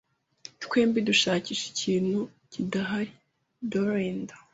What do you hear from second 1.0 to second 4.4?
dushakisha ikintu kidahari. (Dorenda)